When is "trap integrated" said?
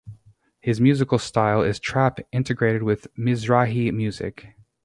1.79-2.81